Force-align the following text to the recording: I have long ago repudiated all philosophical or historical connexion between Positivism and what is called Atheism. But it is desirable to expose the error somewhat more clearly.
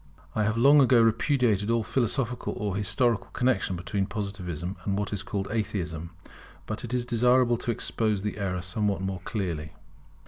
I 0.33 0.45
have 0.45 0.57
long 0.57 0.81
ago 0.81 0.99
repudiated 0.99 1.69
all 1.69 1.83
philosophical 1.83 2.53
or 2.57 2.75
historical 2.75 3.29
connexion 3.33 3.75
between 3.75 4.07
Positivism 4.07 4.75
and 4.83 4.97
what 4.97 5.13
is 5.13 5.21
called 5.21 5.47
Atheism. 5.51 6.09
But 6.65 6.83
it 6.83 6.91
is 6.91 7.05
desirable 7.05 7.57
to 7.57 7.69
expose 7.69 8.23
the 8.23 8.39
error 8.39 8.63
somewhat 8.63 9.01
more 9.01 9.21
clearly. 9.25 9.73